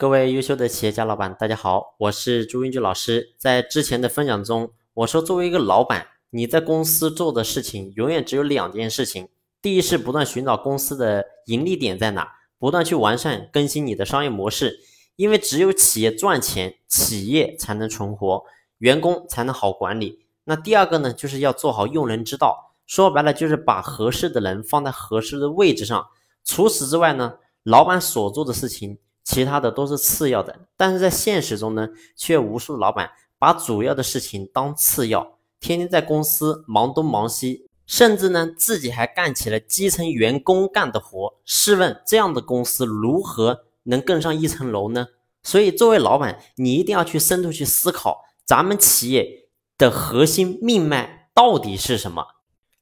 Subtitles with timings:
[0.00, 3.34] 各位优秀的企业家老板，大家好，我是朱英俊老师。
[3.36, 9.28] 在之前的分享中，我说作为一个老板，你在公司做的事情永远只有两件事情：
[9.60, 14.80] 第一是不断寻找公司的盈利点在哪，不断去完善更新你的商业模式。
[15.16, 18.42] 因为只有企业赚钱，企业才能存活，
[18.78, 20.24] 员工才能好管理。
[20.44, 22.72] 那第二个呢，就是要做好用人之道。
[22.86, 26.06] 说白了，就是把合适的人放在合适的位置上。
[26.42, 28.96] 除此之外呢，老板所做的事情。
[29.30, 41.32] 其他的都是次要的，但是在现实中呢，却无数老板把主要的事情当次要，天天在公司忙东忙西，甚至呢自己还干起了基层员工干的活。
[41.44, 45.06] 试问这样的公司如何能更上一层楼呢？
[45.44, 52.26] 所以作为老板，你一定要去深度去思考，咱们企业的核心命脉到底是什么？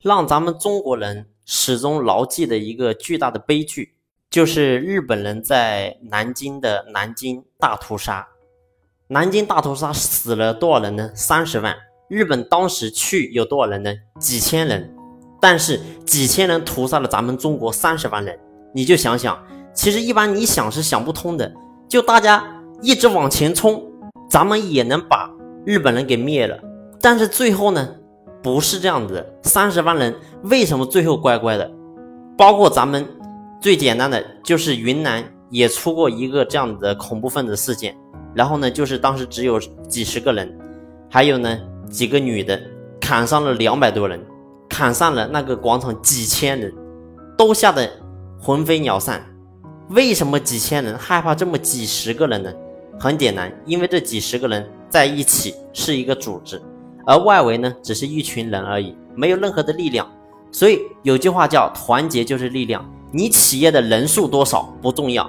[0.00, 3.94] 让咱们中国人始终牢记的一个巨大的悲剧。
[4.32, 8.26] 就是日本人在南京的南京大屠杀，
[9.08, 11.10] 南京大屠杀死了多少人呢？
[11.14, 11.76] 三十万。
[12.08, 13.92] 日本当时去有多少人呢？
[14.18, 14.90] 几千人。
[15.38, 18.38] 但是几千人屠杀了咱们中国三十万人，
[18.72, 19.38] 你就想想，
[19.74, 21.52] 其实一般你想是想不通的。
[21.86, 22.42] 就大家
[22.80, 23.84] 一直往前冲，
[24.30, 25.30] 咱们也能把
[25.66, 26.58] 日本人给灭了。
[27.02, 27.96] 但是最后呢，
[28.42, 29.26] 不是这样子。
[29.42, 31.70] 三十万人为什么最后乖乖的？
[32.38, 33.06] 包括咱们。
[33.62, 37.96] 最简单的就是云南也出过一个这样的恐怖分子事件，
[38.34, 39.56] 然后呢，就是当时只有
[39.88, 40.52] 几十个人，
[41.08, 41.56] 还有呢
[41.88, 42.60] 几个女的，
[43.00, 44.20] 砍伤了两百多人，
[44.68, 46.74] 砍伤了那个广场几千人，
[47.38, 47.88] 都吓得
[48.36, 49.24] 魂飞鸟散。
[49.90, 52.52] 为什么几千人害怕这么几十个人呢？
[52.98, 56.60] 很简单，因为这几十个人在一起是一个组织，
[57.06, 60.10] 而外围呢只是一群人而已，没有任何的力量。
[60.52, 62.88] 所以有句话叫“团结就是力量”。
[63.10, 65.28] 你企业的人数多少不重要，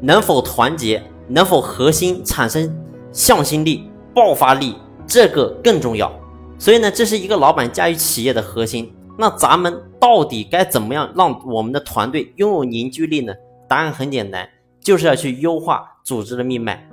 [0.00, 2.72] 能否团结，能否核心产生
[3.10, 4.76] 向心力、爆发力，
[5.06, 6.12] 这个更重要。
[6.58, 8.92] 所以呢，这是一个老板驾驭企业的核心。
[9.18, 13.32] 那咱们到底该怎么样让我们的团队拥有凝聚力呢？
[13.68, 14.48] 答案很简单，
[14.80, 16.88] 就是要去优化组织的命脉。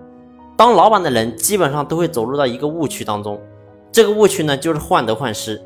[0.56, 3.40] 当老板的人基本上都会走入到一个误区当中，
[3.92, 5.62] 这个误区呢，就是患得患失，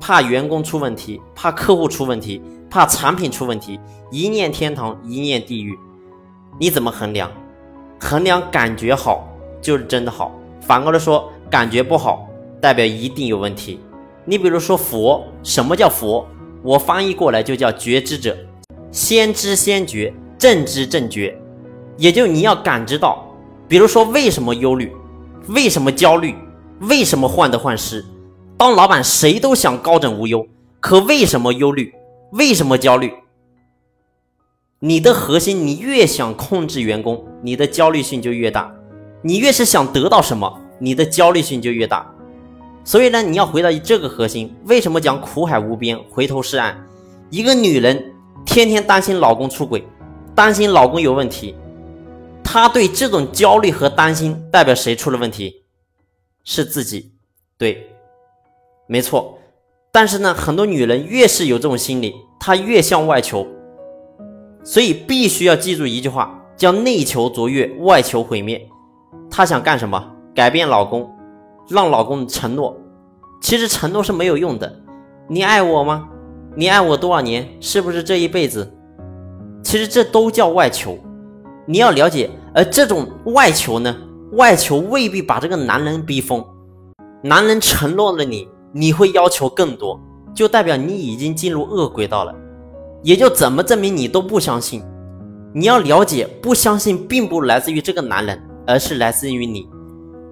[0.00, 2.42] 怕员工出问题，怕客户出问题。
[2.70, 5.74] 怕产品出问题，一念天堂，一念地狱，
[6.60, 7.32] 你怎么衡量？
[7.98, 9.26] 衡量感觉好
[9.62, 12.28] 就是真的好，反过来说感觉不好，
[12.60, 13.80] 代表一定有问题。
[14.26, 16.26] 你比如说佛，什么叫佛？
[16.62, 18.36] 我翻译过来就叫觉知者，
[18.92, 21.34] 先知先觉，正知正觉，
[21.96, 23.24] 也就你要感知到，
[23.66, 24.92] 比如说为什么忧虑，
[25.48, 26.34] 为什么焦虑，
[26.80, 28.04] 为什么患得患失？
[28.58, 30.44] 当老板谁都想高枕无忧，
[30.80, 31.94] 可为什么忧虑？
[32.32, 33.14] 为什么焦虑？
[34.80, 38.68] 你的核心，你越想控制员工，你的焦虑性就越大；
[39.22, 42.12] 你越是想得到什么，你的焦虑性就越大。
[42.82, 44.52] 所以呢，你要回到这个核心。
[44.64, 46.84] 为什么讲苦海无边，回头是岸？
[47.30, 48.12] 一个女人
[48.44, 49.86] 天天担心老公出轨，
[50.34, 51.54] 担心老公有问题，
[52.42, 55.62] 她对这种焦虑和担心，代表谁出了问题？
[56.42, 57.12] 是自己。
[57.56, 57.90] 对，
[58.88, 59.38] 没错。
[59.92, 63.46] 但是呢，很多女人越是有这种心理，她越向外求，
[64.62, 68.68] 所以必须要记住一句话，叫内求卓越，外求毁灭。
[69.30, 70.12] 她想干什么？
[70.34, 71.10] 改变老公，
[71.68, 72.76] 让老公承诺。
[73.40, 74.80] 其实承诺是没有用的。
[75.28, 76.08] 你爱我吗？
[76.54, 77.48] 你爱我多少年？
[77.60, 78.72] 是不是这一辈子？
[79.62, 80.98] 其实这都叫外求。
[81.66, 83.96] 你要了解，而这种外求呢，
[84.32, 86.44] 外求未必把这个男人逼疯。
[87.22, 88.48] 男人承诺了你。
[88.72, 90.00] 你会要求更多，
[90.34, 92.34] 就代表你已经进入恶轨道了，
[93.02, 94.82] 也就怎么证明你都不相信。
[95.54, 99.68] 你要了解，不相信并不来自于这个男人，而是来自于你。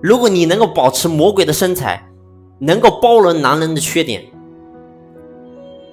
[0.03, 2.07] 如果你能够保持魔鬼的身材，
[2.59, 4.23] 能够包容男人的缺点，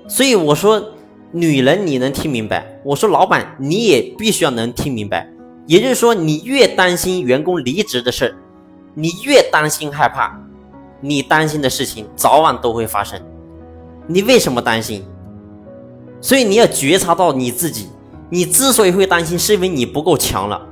[0.08, 0.84] 所以我说，
[1.32, 5.30] 女人你能听明白，我说老板你也必须要能听明白。
[5.66, 8.36] 也就是说，你越担心员工离职的事，
[8.94, 10.38] 你越担心害怕。
[11.06, 13.22] 你担心的事情早晚都会发生，
[14.08, 15.04] 你为什么担心？
[16.22, 17.90] 所以你要觉察到你自己，
[18.30, 20.66] 你之所以会担心，是因为你不够强了。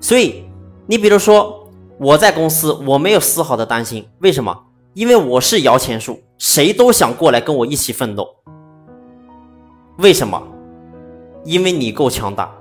[0.00, 0.44] 所以
[0.88, 4.64] 你比如说我在公司，我没有丝毫的担心，为什么？
[4.94, 8.28] 因为我是摇钱树，谁都想过来跟我一起奋斗。
[9.98, 10.42] 为什么？
[11.44, 12.52] 因为你够强大。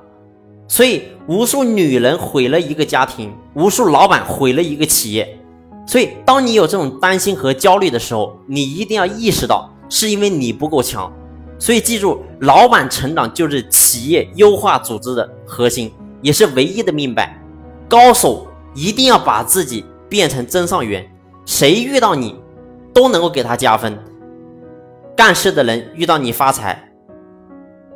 [0.68, 5.39] 所以无数女人毁了一个家庭，无数老板毁了一个企业。
[5.85, 11.11] 所以，当你有这种担心和焦虑的时候，你一定要意识到，是因为你不够强。
[11.59, 17.39] 所以，记住，老板成长就是企业优化组织的核心，也是唯一的命脉。
[17.87, 21.07] 高手一定要把自己变成真上元，
[21.45, 22.35] 谁遇到你
[22.91, 23.95] 都能够给他加分。
[25.15, 26.91] 干事的人遇到你发财，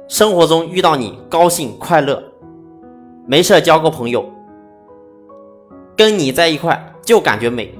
[0.08, 2.24] 生活中遇到你高兴快乐，
[3.26, 4.24] 没事交个朋友，
[5.98, 7.74] 跟你在一块就感觉美。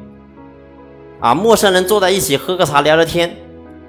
[1.20, 3.36] 啊，陌生人坐在一起喝个茶聊聊天，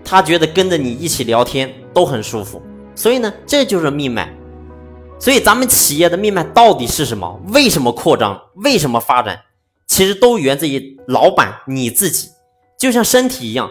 [0.05, 2.61] 他觉得跟着你一起聊天都很舒服。
[2.95, 4.35] 所以呢，这就是命脉。
[5.19, 7.41] 所以咱们企业的命脉到底是什么？
[7.53, 8.41] 为什么扩张？
[8.57, 9.39] 为什么发展？
[9.87, 12.31] 其实都源自于老板你自己。
[12.79, 13.71] 就像身体一样，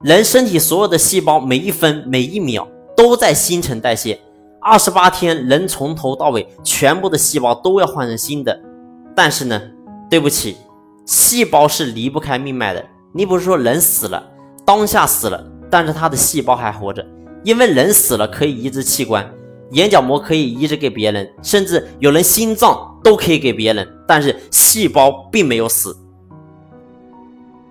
[0.00, 2.66] 人身体所有的细胞每一分每一秒
[2.96, 4.18] 都在新陈代谢。
[4.60, 8.58] 二十八天，人从头到尾全部的细胞都要换成新的。
[9.14, 9.60] 但是呢，
[10.08, 10.56] 对不起，
[11.04, 12.84] 细胞是离不开命脉的。
[13.16, 14.20] 你不是说人死了，
[14.66, 15.40] 当下死了，
[15.70, 17.06] 但是他的细胞还活着，
[17.44, 19.24] 因为人死了可以移植器官，
[19.70, 25.96] 眼角膜可以移植给别人，甚至有人心脏都可以给别人，但是细胞并没有死。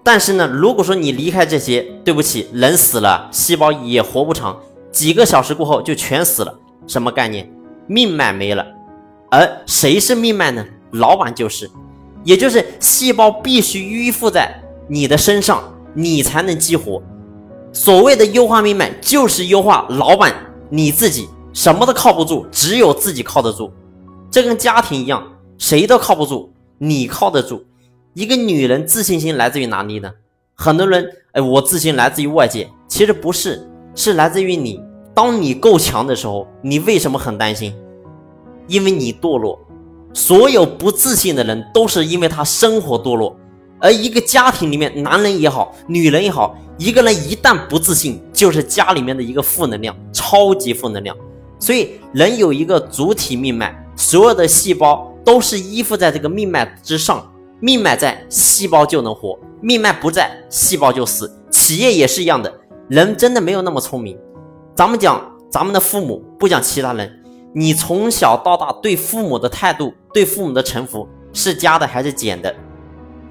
[0.01, 4.57] 但是呢，如果说你离开这些，对不起，人死了，细胞也活不长，
[4.93, 6.57] 几个小时过后就全死了，
[6.87, 7.51] 什么概念？
[7.87, 8.65] 命脉没了。
[9.29, 10.65] 而谁是命脉呢？
[10.91, 11.69] 老板就是，
[12.23, 14.62] 也就是细胞必须依附在。
[14.87, 15.63] 你的身上，
[15.93, 17.01] 你才能激活。
[17.71, 20.33] 所谓的优化命脉，就是优化老板
[20.69, 23.71] 你自己，什么都靠不住，只有自己靠得住。
[24.29, 25.23] 这跟家庭一样，
[25.57, 27.65] 谁都靠不住，你靠得住。
[28.13, 30.11] 一个女人自信心来自于哪里呢？
[30.55, 34.79] 很多人，哎，我自信来自于外界，其实不是，是来自于你。
[35.15, 37.75] 当你够强的时候，你为什么很担心？
[38.67, 39.59] 因为你堕落。
[40.13, 43.35] 所有不自信的人，都是因为他生活堕落。
[43.83, 51.13] 而一个家庭里面，男人也好，女人也好，一个人一旦不自信，就是家里面的一个负能量，超级负能量。
[51.59, 57.29] 所以，人有一个主体命脉，所有的细胞都是依附在这个命脉之上。
[57.59, 61.29] 命脉在，细胞就能活；命脉不在，细胞就死。
[61.51, 62.53] 企业也是一样的，
[62.87, 64.17] 人真的没有那么聪明。
[64.73, 65.21] 咱们讲
[65.51, 67.21] 咱们的父母，不讲其他人。
[67.53, 72.55] 你从小到大对父母的态度，对父母的臣服，是加的还是减的？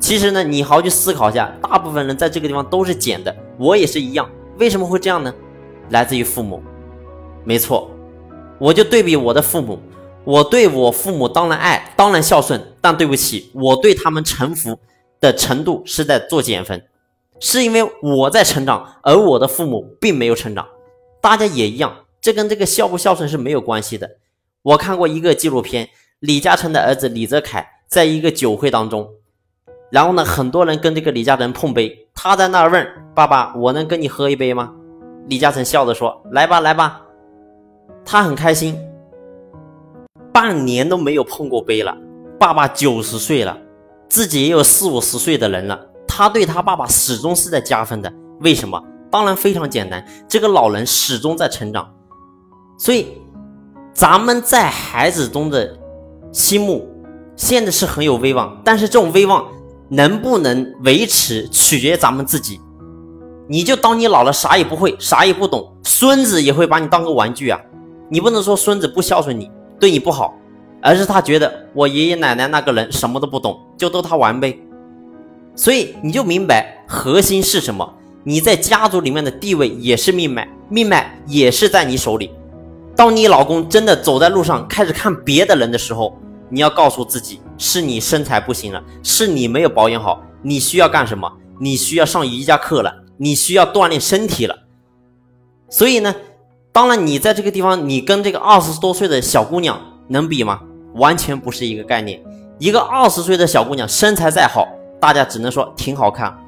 [0.03, 4.29] 其实呢，你好好去思考一下，大部分人在这个地方都是减的，我也是一样。
[4.59, 5.33] 为什么会这样呢？
[5.91, 6.61] 来自于父母，
[7.45, 7.89] 没错。
[8.59, 9.79] 我就对比我的父母，
[10.25, 14.77] 我对我父母当然爱，当然孝顺，但对不起，我对他们臣服
[15.21, 16.85] 的程度是在做减分，
[17.39, 20.67] 是因为我在成长，而我的父母并没有成长。
[21.21, 24.11] 大家也一样，这跟这个孝不孝顺是没有关系的。
[24.63, 29.09] 我看过一个纪录片，李嘉诚的儿子李泽楷在一个酒会当中。
[29.93, 34.73] 然后呢，很多人跟这个李嘉诚碰杯，他在那儿问爸爸：“我能跟你喝一杯吗？”
[35.29, 37.03] 李嘉诚笑着说：“来吧，来吧。”
[38.03, 38.75] 他很开心，
[40.33, 41.95] 半年都没有碰过杯了。
[42.41, 43.55] 爸爸九十岁了，
[44.09, 45.79] 自己也有四五十岁的人了，
[46.09, 48.11] 他对他爸爸始终是在加分的。
[48.41, 48.83] 为什么？
[49.11, 51.87] 当然非常简单，这个老人始终在成长。
[52.79, 53.09] 所以，
[53.93, 55.77] 咱们在孩子中的
[56.33, 56.89] 心目
[57.37, 59.47] 现在是很有威望，但是这种威望。
[59.93, 62.59] 能不能维持，取决于咱们自己。
[63.47, 67.61] 你就当你老了啥也不会，啥也不懂，孙子也会把你当个玩具啊！
[68.09, 70.35] 你不能说孙子不孝顺你，对你不好，
[70.81, 74.59] 而是他觉得我爷爷奶奶那个人什么都不懂，就逗他玩呗。
[75.55, 77.87] 所以你就明白核心是什么？
[78.25, 82.31] 你在家族里面的地位也是命脉，命脉也是在你手里。
[82.97, 86.17] 当你老公真的走在路上开始看别的人的时候，
[86.53, 91.33] 你要告诉自己，是你身材不行了，是你没有保养好，你需要干什么？
[91.59, 94.55] 你需要上瑜伽课了，你需要锻炼身体了。
[95.71, 96.15] 所以呢，
[96.71, 100.61] 当然你在这个地方，你跟这个二十多岁的小姑娘能比吗？
[100.97, 102.23] 完全不是一个概念。
[102.59, 104.69] 一个二十岁的小姑娘身材再好，
[105.01, 106.39] 大家只能说挺好看，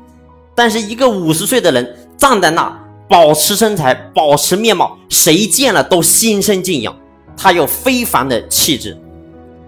[0.54, 6.94] 但是一个五十岁的人站在那，保持身材，保持面貌，谁见了都心生敬仰，
[7.34, 9.00] 她有非凡的气质。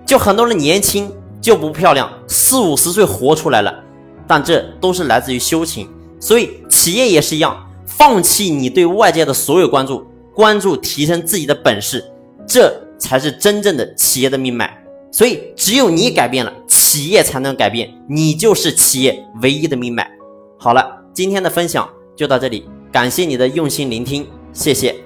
[0.06, 3.74] 就很多人年轻就不漂亮，四五十岁活出来了，
[4.26, 5.88] 但这都是来自于修行。
[6.20, 12.04] 所以企业也是一样，放弃你对外界的所有关注，关注提升自己的本事，
[12.46, 14.82] 这才是真正的企业的命脉。
[15.10, 20.08] 所以只有你改变了，企业才能改变，你就是企业唯一的命脉。
[20.58, 25.05] 好了，今天的分享就到这里，感谢你的用心聆听，谢谢。